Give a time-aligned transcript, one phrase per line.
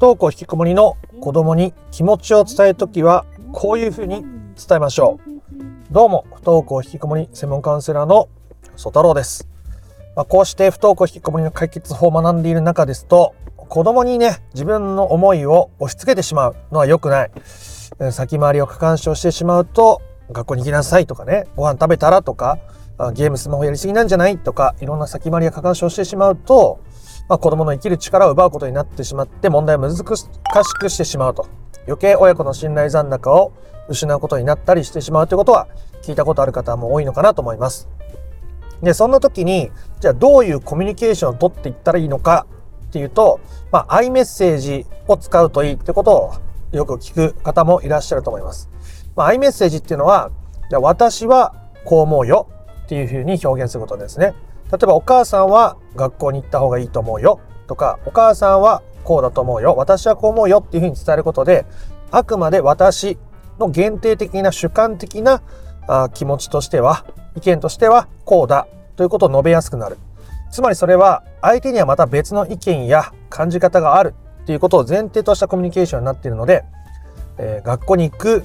[0.00, 4.24] 登校引きこもりの子供に気持ちを伝えるときはこういうふうに
[4.56, 5.92] 伝えましょう。
[5.92, 8.30] どうも、不登校引きこもり専門カウンセラーの
[8.76, 9.46] 曽太郎です。
[10.16, 17.30] まあ、こうして不登校引きこもりの解決法を学んでいる中ですと、子供にね、自分の思いを押し付けてしまうのは良くない。
[18.10, 20.00] 先回りを過干渉してしまうと、
[20.32, 22.58] 学校に行きなさいとかね、ご飯食べたらとか、
[23.12, 26.80] ゲームスマホやりすぎなんじゃないとか、いろんな先回りや過干渉してしまうと、
[27.30, 30.16] まあ、子供の生きる力を奪うことになってしまって問題を難しく
[30.90, 31.46] してしまうと。
[31.86, 33.52] 余計親子の信頼残高を
[33.88, 35.68] 失うことになったりしてしまうということは
[36.02, 37.88] 聞いたことある方も多いのかなと思います。
[38.82, 42.46] で、そんな時に、じゃあどういうコミュニケーションを取っていったらいいのか
[42.88, 43.38] っていうと、
[43.70, 46.32] まあ、アイメッセージを使うといいってことを
[46.72, 48.68] よく聞く方もいらっしゃると思います。
[49.14, 50.32] まあ、アイメッセージっていうのは、
[50.68, 52.48] じゃあ私はこう思うよ
[52.86, 54.34] っていうふうに表現することですね。
[54.70, 57.40] 例えばお母さんは学校に行った方がいいと思うよ。
[57.66, 61.66] とか、お母さんはこうだと思うよ、私はこう思うよっていうふうに伝えることで、
[62.10, 63.18] あくまで私
[63.58, 65.42] の限定的な主観的な
[66.14, 67.04] 気持ちとしては、
[67.36, 69.98] 意見としてはこうだということを述べやすくなる。
[70.50, 76.64] つまりそれは相手にはまた別の意見や感じ方があるっていうことを前提としたコミュニケーションになっているので、
[77.38, 78.44] えー、学校に行く、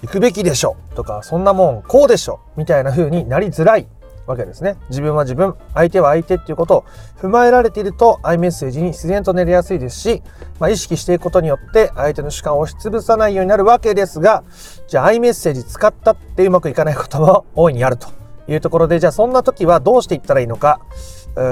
[0.00, 3.86] 行くべきでしょとか、そんなもんこうでしょみたいな風になりづらい。
[4.32, 4.76] わけですね。
[4.88, 6.84] 自分は自分、相手は相手っていうことを
[7.20, 10.22] 踏まえられていると、アイメッセージに自然と練りやすいですし、
[10.58, 14.44] まあ、意識していくことによって相手の主観を押しつぶさないようになるわけですが、
[14.88, 18.08] じゃあアイメッセージ使ったってうまくいかないことも大いにあると
[18.48, 20.80] いうところで、じゃあそんな時はどうしていったらいいのか、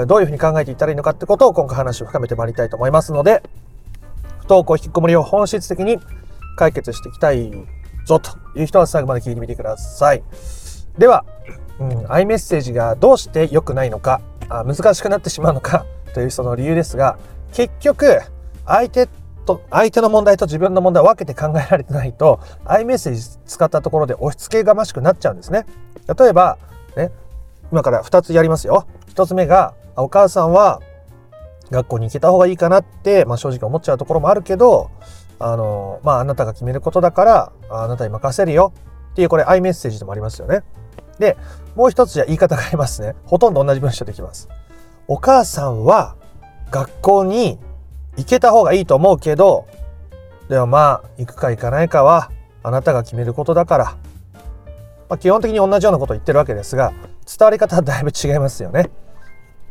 [0.07, 3.41] どういうふうに考えていったらいいのかってことを今回話を深めてまいりたいと思いますので、
[4.41, 5.99] 不登校引きこもりを本質的に
[6.57, 7.51] 解決していきたい
[8.05, 10.23] ぞという人は最後まで聞いてみてください。
[10.97, 11.25] では、
[11.81, 17.17] うん、アイメッセージがどうして良くないのかあ難しくなってしまうのか というその理由ですが
[17.53, 18.21] 結局
[18.65, 19.09] 相手
[19.45, 25.65] と相手の問題と自分の問題を分けて考えられてないとアイメッセージ使ったところで押し付けがましくなっちゃうんですね。
[26.19, 26.57] 例えば、
[26.95, 27.11] ね、
[27.71, 28.85] 今から2つやりますよ。
[29.15, 30.81] 1つ目がお母さんは
[31.71, 34.91] 学校に行けた方がいいかなって、まあ、正直思っちゃうところもあるけど
[35.39, 38.73] あのまああなたが決めることだからあなたに任せるよ
[39.11, 40.63] っていうこれアイメッセージでもありますよね。
[41.21, 41.37] で、
[41.75, 43.15] もう一つじゃ言い方がありますね。
[43.23, 44.49] ほとんど同じ文章できます。
[45.07, 46.15] お母さんは
[46.69, 47.59] 学校に
[48.17, 49.67] 行けた方がいいと思うけど、
[50.49, 52.29] でもまあ、行くか行かないかは
[52.63, 53.85] あなたが決めることだから。
[55.07, 56.91] まあ、基本的に同じようなことを言ってるわけですが、
[57.25, 58.89] 伝わり方はだいぶ違いますよね。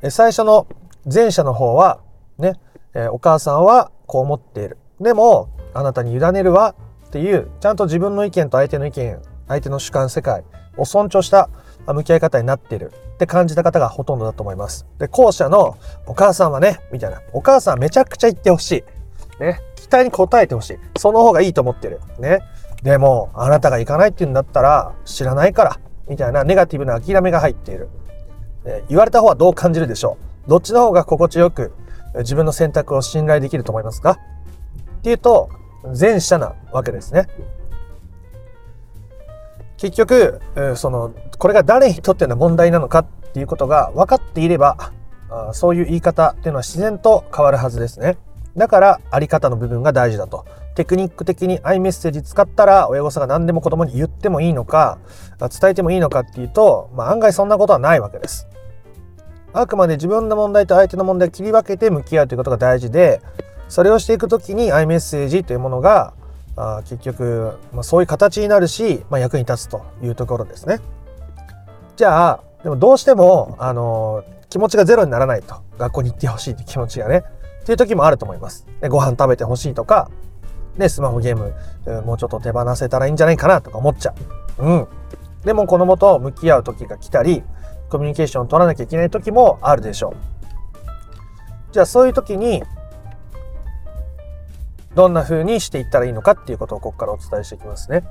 [0.09, 0.67] 最初の
[1.13, 2.01] 前者の方は、
[2.39, 2.55] ね、
[2.95, 4.79] えお母さんはこう思っている。
[5.01, 6.75] でも、あなたに委ねるわ
[7.07, 9.19] っていう、ちゃんと自分の意見と相手の意見、
[9.49, 10.45] 相手の主観世界、
[10.81, 11.49] を尊重した
[11.87, 14.87] 向き合い方になっているって感じた方がほとんどだと思います。
[14.99, 15.77] で、後者の
[16.07, 17.21] お母さんはね、みたいな。
[17.33, 18.85] お母さんめちゃくちゃ言ってほし
[19.39, 19.43] い。
[19.43, 19.61] ね。
[19.77, 20.79] 期待に応えてほしい。
[20.99, 22.01] その方がいいと思ってる。
[22.19, 22.41] ね。
[22.83, 25.79] でも、あなたが行かないって言うんだったら、知らないから。
[26.09, 27.89] みたいなネガティブな諦めが入っている。
[28.65, 31.73] え言われた方はどう感じるでしょうどっちの方が心地よく
[32.19, 34.19] 自分の選択を信頼できると思いますか？
[34.99, 35.49] っていうと、
[35.99, 37.27] 前者なわけですね。
[39.81, 40.41] 結局、
[40.77, 44.93] その、これが誰にとっての問題なのかっていうことが分かっていれば、
[45.53, 48.19] そういう言い方っていうのは自然と変わるはずですね。
[48.59, 50.45] だから、あり方の部分が大事だと。
[50.75, 54.99] テクニック的にアイメッセージ使ったら、親御さんが何でも子供に言ってもいいのか、
[55.39, 58.49] 伝えてもいいのかっていうと、まあ、案外そんなことはないわけです。
[59.55, 63.23] あくまで自分の問題と相手の問題を切り分けて向き合うということが大事で、
[63.69, 66.13] それをしていくときにアイメッセージというものが
[66.61, 70.81] あ結局、まあ、そういう形になるし、まあ、役に立つというところですね。
[71.97, 77.25] じゃあでもどうしても、あの気持ちがゼロにならないと学校に行ってほしいって気持ちがね
[77.63, 78.67] っていう時もあると思います。
[78.81, 80.11] でご飯食べてほしいとか、
[80.77, 81.55] ね、スマホゲーム
[82.03, 84.15] もうちょっと手放せたらいいんじゃないかなとか思っちゃ
[84.59, 84.65] う。
[84.67, 84.89] うん。
[85.45, 87.43] でも子供と向き合う時が来たり
[87.89, 90.17] コミュニケーションを取らなきゃいけない時もあるでしょう。
[91.73, 92.63] じゃあそういう時に
[95.01, 98.05] どんな風にしていったらいいのかっていうことをここからお伝えしていきますね。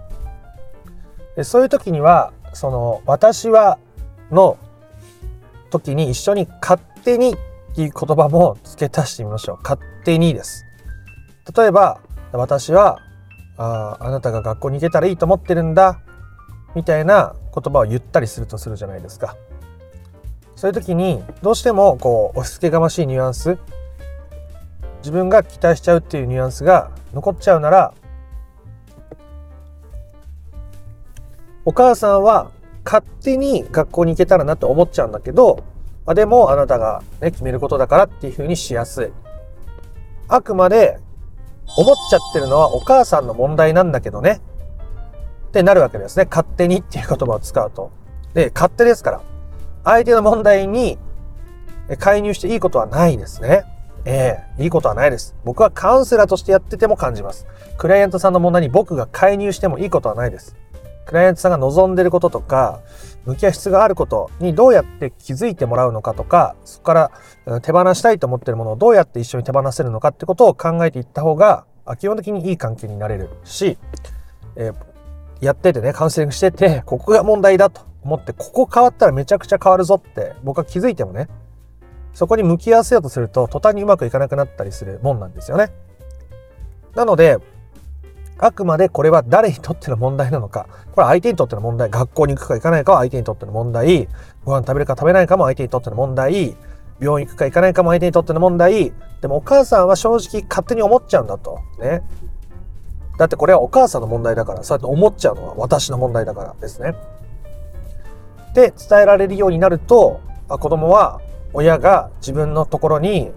[1.35, 3.77] でそういう時にはその私は
[4.31, 4.57] の
[5.69, 9.59] 時に一緒に勝手にっていう言葉も付け足してみましょう。
[9.61, 10.65] 勝手にです。
[11.55, 12.97] 例えば私は
[13.57, 16.01] ああなたが学校に行けたらいいと思ってるんだ
[16.73, 19.35] みたいな言葉を言ったりするとするじゃないですか。
[20.55, 23.59] そういう時にどうしてもこう押し付けがましいニュアンス
[24.99, 27.93] 自分が期待しちゃうっていうニュアンスが残っちゃうなら
[31.65, 32.51] お母さんは
[32.83, 35.63] 勝手に学校に行けたらなって思っちゃうんだけど、
[36.07, 39.07] あ、でもあなたが、ね、決めることだからっていうふうにしやすい。
[40.27, 40.99] あくまで
[41.77, 44.41] 思っちゃってるのはお母さんの問題なんだけどね。
[45.49, 46.25] ってなるわけですね。
[46.27, 47.91] 勝手にっていう言葉を使うと。
[48.33, 49.21] で、勝手ですから。
[49.83, 50.97] 相手の問題に
[51.99, 53.63] 介入していいことはないですね。
[54.05, 55.35] ええいいことはないです。
[55.43, 57.45] 僕はカウンセラーとしてやってても感じます。
[57.77, 60.55] クライアントさんの問題に僕が介入してもいいことはないです。
[61.05, 62.81] クライアントさんが望んでることとか、
[63.25, 67.11] 向き合い質があることにどうやって気づいてもらうのかとか、そこか
[67.45, 71.65] ら手放したいと思ってるものをどうやって一緒に手放せるのかってことを考えていった方が、
[71.97, 73.77] 基本的にいい関係になれるし、
[74.55, 74.75] えー、
[75.41, 81.27] やっててね、カウンセリングしてて、ここが問題だと思って、ここ変わったらめちゃくちゃ変わるぞって僕は気づいてもね、
[82.13, 85.71] そこに向き合わせようとすると途端にうまくいかなくなったりするもんなんですよね。
[86.95, 87.37] なので、
[88.37, 94.07] あくまでこれは誰にとっての問題なのか、これは相手にとっての問題、学校に行くか行かないかは相手にとっての問題、
[94.45, 96.55] ご飯食べるか食べないかも相手にとっての問題、
[96.99, 101.59] 病院行くか行かないかも相手にとっての問題、でもお母さんは正直勝手に思っちゃうんだと。
[101.79, 102.01] ね。
[103.17, 106.95] だってこれはお母さんの問題だから、そうやって思っちゃうのは私の問題だからですね。
[108.53, 111.19] で、伝えられるようになると、子供は
[111.53, 113.31] 親が自分のところに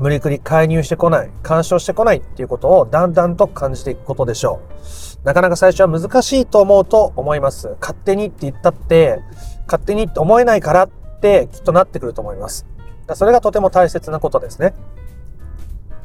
[0.00, 4.60] 無理くり介入してこない、干渉してこないっていうことをだんだんと感じていくことでしょ
[5.22, 5.26] う。
[5.26, 7.76] なかなか最初は難しいと思うと思います。
[7.80, 9.20] 勝手にって言ったって、
[9.66, 10.90] 勝手にって思えないからっ
[11.20, 12.66] てきっとなってくると思います。
[13.14, 14.74] それがとても大切なことですね。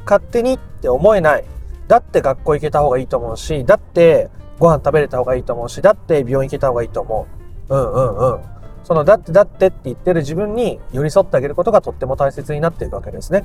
[0.04, 1.44] 勝手にって思えない。
[1.88, 7.26] だって学校行けた方がいいと思うし、だってご飯食べれた方がいいと思うし、だって病院行けた方がいいと思
[7.68, 7.74] う。
[7.74, 8.59] うんうんうん。
[8.82, 13.44] そのだってだってって言ってる自分に寄り添ってあげることがとっても大切になっていくわけですね。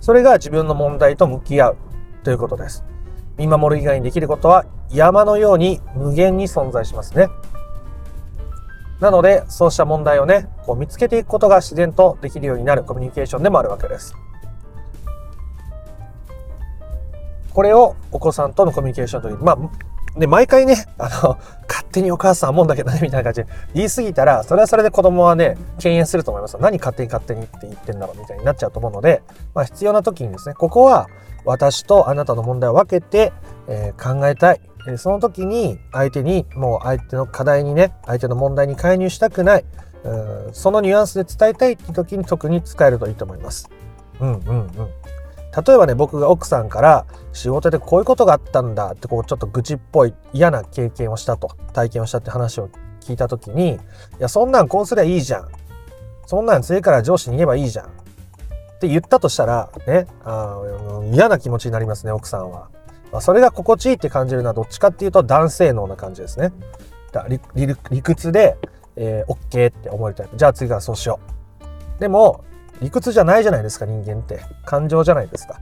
[0.00, 1.76] それが自分の問題と向き合う
[2.24, 2.84] ということです。
[3.36, 7.28] 見守る以外にできることは山のように無限に存在しますね。
[9.00, 14.14] なので、そうした問題をね、こう見つけていくことが自然とできるようになるコミュニケーションでもあるわけです。
[17.54, 19.58] これをお子さんとのコミュニケーションという、まあ、
[20.16, 26.56] で、毎回ね、あの、勝手にお母さん思うんだけどね、みたいな感じで言い過ぎたら、それはそれで子供はね、敬遠すると思います。
[26.58, 29.22] 何勝手に勝手にって言ってんだろうみたいになっちゃうと思うので、
[29.54, 31.08] まあ必要な時にですね、ここは
[31.44, 33.32] 私とあなたの問題を分けて、
[33.68, 34.60] えー、考えたい。
[34.88, 39.64] え、その時に相手に、もう相手の課題にね、相手の問題に介入したくない。
[40.02, 43.68] うんそのニュアンスで伝えたいって時に特に使えるといいと思います。
[44.18, 44.70] うんうんうん。
[45.56, 52.68] 例えばね、僕が奥さんから仕事でこういうことがあったんだってこうちょっと愚痴っぽい嫌な経験をしたと、体験をしたって話を
[53.00, 53.78] 聞いた時に、い
[54.18, 55.48] や、そんなんこうすりゃいいじゃん。
[56.26, 57.86] そんなん次から上司に言えばいいじゃん。
[57.86, 57.88] っ
[58.80, 60.60] て言ったとしたら、ね、あ
[61.12, 62.68] 嫌な気持ちになりますね、奥さんは。
[63.12, 66.52] あ、それが心地いいって感じるのはどっちかっていうと男性能な感じですね。
[67.12, 67.40] だ理
[67.90, 68.56] 理屈で、
[68.96, 70.36] えー、OK って思えるタイプ。
[70.36, 71.18] じゃあ次からそうしよ
[71.98, 72.00] う。
[72.00, 72.44] でも、
[72.80, 74.40] 理屈じゃないじゃないですか、人間って。
[74.64, 75.60] 感情じゃないですか。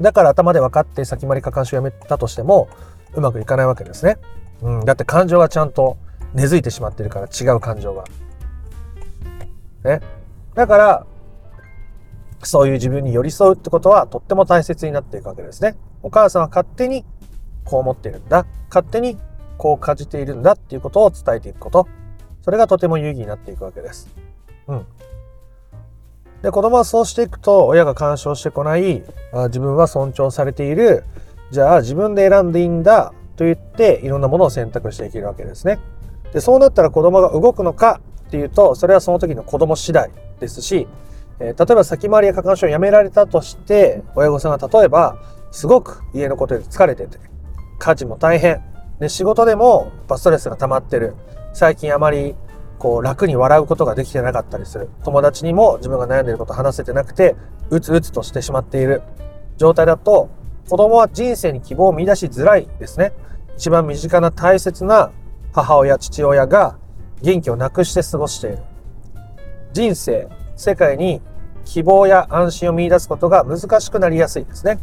[0.00, 2.68] だから頭で分かって先回り過干渉やめたとしても、
[3.14, 4.18] うまくいかないわけですね。
[4.62, 5.96] うん、だって感情がちゃんと
[6.34, 8.04] 根付いてしまってるから違う感情が。
[9.84, 10.00] ね。
[10.54, 11.06] だから、
[12.42, 15.76] そういう自分に寄り添うってことはとっても大切になっていくわけですね。
[16.02, 17.04] お母さんは勝手に
[17.64, 18.46] こう思ってるんだ。
[18.68, 19.18] 勝手に
[19.56, 21.88] こう感じているんだっていうことを伝えていくこと。
[22.42, 24.08] それがとても有意義になっていくわけです。
[24.68, 24.86] うん。
[26.42, 29.02] で、子供はそうしていくと、親が干渉してこない、
[29.32, 31.04] あ自分は尊重されている、
[31.50, 35.78] じゃあ自分で選んでいいんだと言って、いろんなものを選択していけるわけですね。
[36.32, 40.86] で、そうなったら子供が動くのかっていうと、それはその時の子供次第ですし、
[41.40, 45.16] えー、例えば先回りや過干渉をやめられたとして、親御さんが例えば、
[45.50, 47.18] すごく家のことで疲れてて、
[47.78, 48.62] 家事も大変、
[49.00, 51.14] で仕事でもストレスが溜まってる、
[51.52, 52.34] 最近あまり
[52.78, 54.88] こう楽に笑うことができてなかったりする。
[55.04, 57.36] 友達にも自分が悩んでること話せてなくて、
[57.70, 59.02] うつうつとしてしまっている
[59.56, 60.28] 状態だと、
[60.68, 63.12] 子供は人生に希望を見出しづらいですね。
[63.56, 65.10] 一番身近な大切な
[65.52, 66.78] 母親、父親が
[67.22, 68.58] 元気をなくして過ごしている。
[69.72, 71.20] 人生、世界に
[71.64, 74.78] 希望や安心を見出すことが難しくなりやすいですね。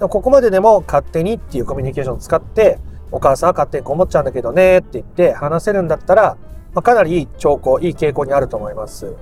[0.00, 2.78] ここまででも勝手にっていうコミュニケーションを使って、
[3.10, 6.36] お母さんは勝手にこう思っちゃうんだけどねって言って話せるんだったら、
[6.78, 9.16] まあ、かなりいい兆候、いい傾向にあると思います。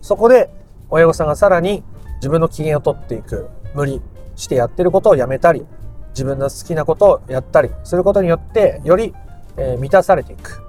[0.00, 0.48] そこで、
[0.88, 4.00] 親御さんがさらに自分の機嫌を取っていく、無理
[4.36, 5.66] してやってることをやめたり、
[6.14, 9.14] 自分の好きなことをやったりすることによって、より、
[9.58, 10.62] えー、満たされていく。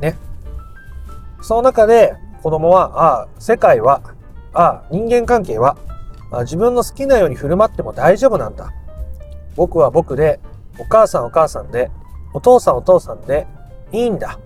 [0.00, 0.16] ね。
[1.42, 4.00] その中で子供は、ああ、世界は、
[4.54, 5.76] ああ、人間関係は、
[6.30, 8.72] あ自分の好きなように振る舞っても大丈夫なんだ。
[9.54, 10.40] 僕は僕で、
[10.78, 11.90] お母さんお母さんで、
[12.32, 13.46] お父さんお父さんで
[13.92, 14.38] いいんだ。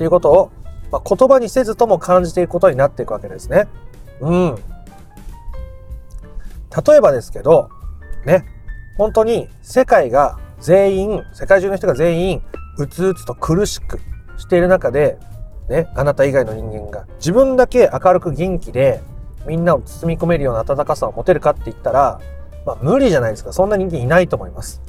[0.00, 0.50] っていうことを、
[0.90, 3.68] まあ、言葉にせずとも感じていくことになっていくわけですね。
[4.20, 4.54] うん。
[6.86, 7.68] 例えばですけど、
[8.24, 8.46] ね。
[8.96, 12.42] 本当に世界が全員、世界中の人が全員、
[12.78, 14.00] うつうつと苦しく
[14.38, 15.18] している中で、
[15.68, 19.02] ね、あなた以外の人間が自分だけ明るく元気で
[19.46, 22.22] みんなを包み込めるような温かさを持てるかって言ったら、
[22.64, 23.52] まあ、無理じゃないですか。
[23.52, 24.80] そんな人間いないと思います。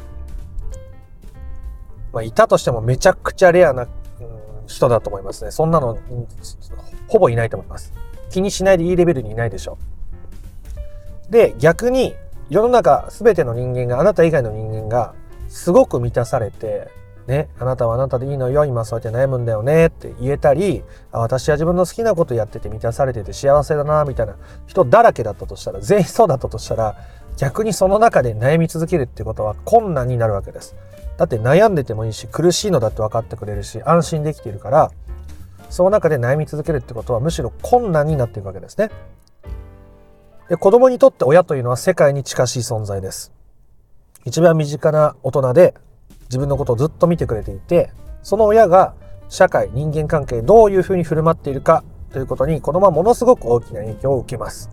[2.13, 3.87] まあ、いたとしてもめちゃくちゃレアな、
[4.71, 5.51] 人だと思いますね。
[5.51, 5.97] そんなの、
[7.07, 7.93] ほぼいないと思います。
[8.29, 9.77] 気にしないでいいレベルにいないでしょ
[11.29, 11.31] う。
[11.31, 12.15] で、逆に、
[12.49, 15.13] 世の中全ての人間が、あなた以外の人間が、
[15.47, 16.89] すごく満たされて、
[17.27, 24.35] ね、あなたはあなたでいいのよ、今そうやって悩むんだよねって言えたり、あ私は自分の好きなことやってて満たされてて幸せだな、みたいな
[24.67, 26.95] 人だらけだったとしたら、全員そうだったとしたら、
[27.41, 30.75] 逆にその中で悩み続けるってことは困難になるわけです。
[31.17, 34.91] だって悩んでてもいいし、苦しいのだって分かってくれるし、安心できているから、
[35.71, 38.91] その中で悩み続けるってことはむしろ困難になっていくわけですね。
[40.49, 43.31] で子供にとって親というのは世界に近しい存在です。
[44.23, 45.73] 一番身近な大人で
[46.25, 48.93] 自分のことをずっと見てくれていて、その親が
[49.29, 51.83] 社会、人間関係、どういうふうに振る舞っているか
[52.13, 54.69] ということに子供はものすごく大きな影響を受けます。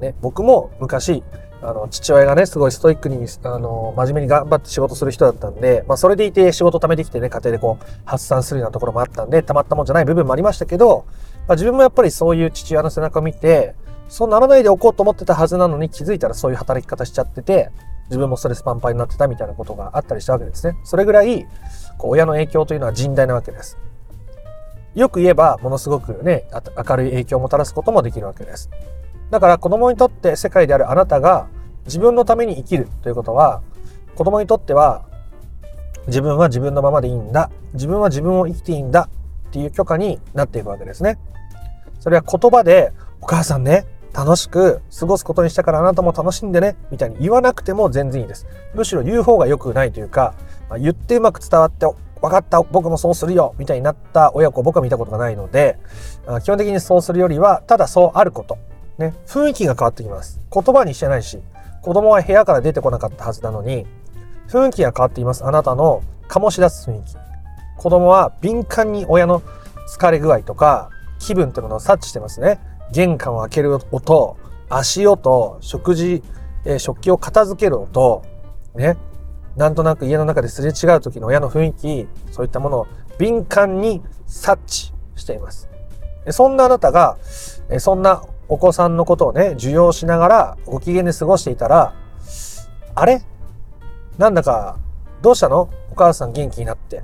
[0.00, 1.22] ね、僕も昔、
[1.62, 11.06] あの、父親がね、すごいストイックに、あの、真面目に頑張って仕事する人だったんで、まあ、それでいて仕事貯めてきてね、家庭でこう、発散するようなところもあったんで、たまったもんじゃない部分もありましたけど、
[11.46, 13.74] まあ、自分もやっぱりそういう父親の背中を見て、
[14.08, 17.70] そうならないでおこうと思ってたはずなのに気づいたらそういう働き方しちゃってて、
[18.06, 20.76] 自分もストレスパンパンになってたみたいなことがあったりしたわけですね。
[20.84, 21.46] それぐらい、
[21.96, 23.78] こう親の影響というのは甚大なわけです。
[24.94, 26.44] よく言えば、ものすごくね、
[26.76, 28.68] 明るい影響をもたらすこともできるわけです。
[29.32, 31.48] だから子供にとって世界であるあなたが
[31.86, 33.62] 自分のために生きるということは、
[34.14, 35.06] 子供にとっては
[36.06, 37.50] 自分は自分のままでいいんだ。
[37.72, 39.08] 自分は自分を生きていいんだ
[39.48, 41.18] っていう許可になっていくわけですね。
[41.98, 48.46] それは言葉で、お母さんね、楽しく過ごすことにしたからあなたも楽しんでね、みたいに言わなくても全然いいです。
[48.74, 50.34] むしろ言う方が良くないというか、
[50.68, 51.86] まあ、言ってうまく伝わって、
[52.20, 55.78] 分かった、僕もそうするよ、みたいになった親子を僕は見たことがないので、
[56.42, 58.58] 基本的にそうするよりは、ただそうあること。
[58.98, 60.40] ね、雰囲気が変わってきます。
[60.52, 61.40] 言葉にしてないし、
[61.82, 63.86] 子供は部屋から出てこなかったはずなのに、
[64.48, 65.44] 雰囲気が変わっています。
[65.44, 67.16] あなたの醸し出す雰囲気。
[67.76, 69.42] 子供は敏感に親の
[69.88, 72.60] 疲れ具合とか、気分ってものを察知してますね。
[72.92, 74.36] 玄関を開ける音、
[74.68, 76.22] 足音、食事、
[76.64, 78.22] えー、食器を片付ける音、
[78.74, 78.96] ね。
[79.56, 82.86] なんとなく家の中ですれ違う時の親の雰囲気、そういったものを
[83.18, 85.68] 敏感に察知しています。
[86.30, 87.18] そんなあなたが、
[87.78, 88.22] そんな
[88.52, 91.94] お子さんのことをね、受容しながらご機嫌で過ごしていたら、
[92.94, 93.22] あれ？
[94.18, 94.76] なんだか、
[95.22, 95.70] どうしたの？
[95.90, 97.02] お母さん元気になって。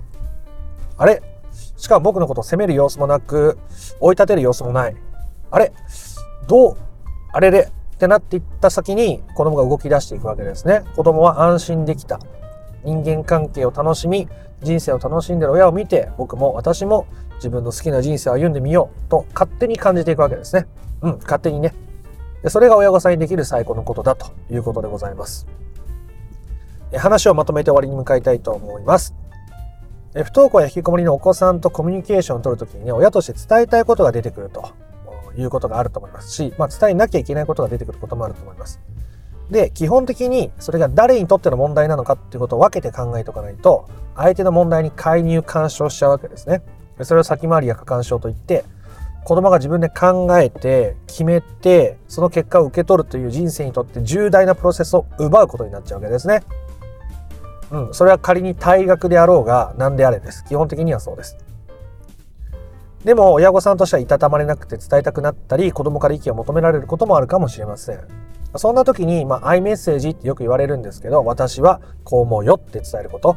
[0.98, 1.22] あれ？
[1.78, 3.56] しかも僕のことを責める様子もなく、
[3.98, 4.96] 追い立てる様子もない。
[5.50, 5.72] あれ？
[6.46, 6.76] どう？
[7.32, 7.72] あれれ？
[7.94, 10.84] ってなっていった先に子供が動き出していくわけですね。
[10.96, 12.20] 子供は安心できた。
[12.84, 14.28] 人間関係を楽しみ、
[14.60, 17.06] 人生を楽しんでる親を見て、僕も私も
[17.38, 20.66] 自分の好きな人生を歩んでみようと勝手に感じていくわけですね。
[21.02, 21.74] うん、勝手にね。
[22.42, 25.46] でそれが親御さんにできる最高のことだということでございます。
[26.96, 29.14] 話をまとめて終わりに向かいたいと思います。
[30.14, 34.72] 不登校や引きこもりのお子さんとコミュニケーションを取るときにね、親として伝えたいことが出てくると
[35.36, 38.80] いうことがあると思いますし、まあ、伝えなきゃいけないことが出てくることもあると思います。
[39.50, 46.62] で、基本的にそれが誰にとっての問題なのかっていうことを分けて考えておかないと、相手の問題に介入干渉しちゃうわけですね。
[47.04, 48.64] それを先回りや過干渉といって、
[49.24, 56.42] 子供が自分で考えて、決めて、その結果を受け取るという人生にとって重大なプロセスを奪うことになっちゃうわけですね。
[57.70, 60.44] うん、それは仮に退学であろうが何であれです。
[60.44, 61.36] 基本的にはそうです。
[63.04, 68.00] でも親御さんとしてはいたたまれなくて伝えたくなったり子供から意見を求められることもあるかもしれません。
[68.56, 73.36] そんな時に、まあ、アイメッセージってよく言われるんですけど、私はこう思うよって伝えること。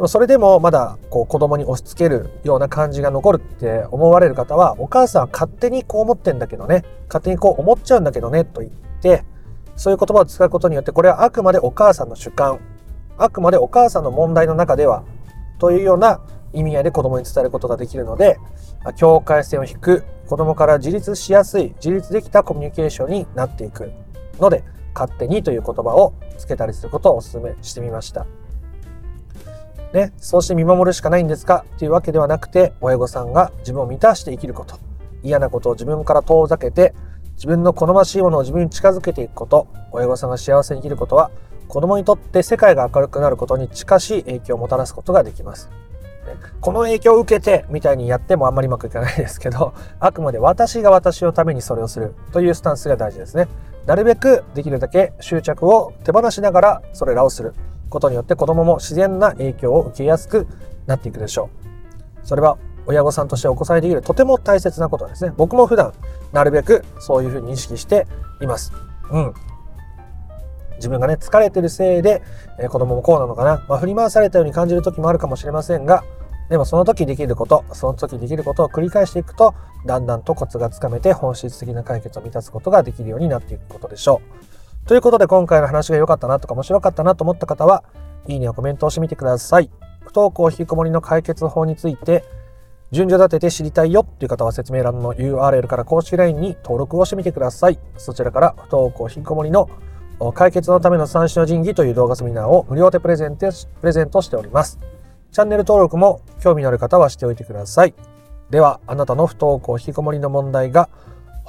[0.00, 9.24] でもそれでもまだこう子供に押し付けるような感じが残るって思われる方は、お母さんは勝手にこう思ってんだけどね、勝手にこう思っちゃうんだけどねと言って、
[9.76, 12.60] そういう言葉を使うことによって、これはあくまでお母さんの主観、
[13.18, 15.04] あくまでお母さんの問題の中では、
[15.58, 16.22] というような
[16.54, 18.38] 意味合いで子供に伝えることができるので、
[18.96, 23.92] 境界線を引く、子供から自立しやすい、自立できたコミュニケーションになっていく
[24.38, 24.64] ので、
[24.94, 28.24] 勝手にという言葉をつけたりすることをお勧めしてみました。
[29.92, 31.64] ね、そうして見守るしかないんですか？
[31.78, 34.76] というわけではなくて、親御さんが自分を満たして生きること、
[35.22, 36.94] 嫌なことを自分から遠ざけて、
[37.34, 41.30] 自分の好ましいものを自分に近づけていくこと、親御さんが幸せに生きることは、
[41.66, 45.70] 子供にとって世界が明るくなることに近しい影響をもたらすことができます。
[46.60, 53.48] この影響を受けてみたいにやってもあんまりうまくいかないですけど、 あくまで私が私のためにそれをするというスタンスが大事ですね。
[53.86, 57.54] なるべくできるだけ執着を手放しながらそれらをする
[57.90, 60.46] ことによって子供も自然な影響を受けやすく
[60.86, 61.50] なっていくでしょ
[62.24, 62.26] う。
[62.26, 62.56] それは
[62.86, 65.32] 親御さんとしてお子さんにできるとても大切なことですね。
[65.36, 65.92] 僕も普段
[66.32, 68.06] なるべくそういうふうに意識して
[68.40, 68.72] います。
[69.10, 69.34] うん。
[70.76, 72.22] 自分がね、疲れてるせいで、
[72.58, 73.64] えー、子供もこうなのかな。
[73.68, 76.02] まあ、振り回されたように感じる時もあるかもしれませんが、
[76.48, 79.54] でもその時できること、その時できることを繰り返していくと、
[79.86, 84.49] だんだんとコツがつかめて本質的な解決を満たすことができるようになっていくことでしょう。
[84.86, 87.84] ということで今回の話が良かったなとか面白かったなと思った方は、
[88.26, 89.70] いいねをコメントをしてみてください。
[90.00, 92.24] 不登校引きこもりの解決法について、
[92.90, 97.78] 順序立てて知りたいよっていう方は説明欄の URL から公式 LINE に登録をしてみてください。
[97.96, 99.68] そちらから不登校引きこもりの
[100.34, 103.48] 解決のための三種の神器という動画セミナーを無料でプレゼント
[103.80, 104.80] プレゼントしております。
[105.30, 107.94] チャンネル登録も興味のある方はしておいてください。
[108.50, 110.88] では、あなたの不登校引きこもりの問題が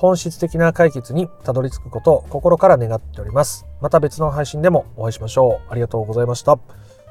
[0.02, 3.68] 本質的な解決にたどり着くことを心から願っております。
[3.82, 5.72] また別の配信でもお会いしましょう。
[5.72, 6.58] ありがとうございました。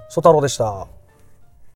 [0.09, 1.00] ソ太郎でした。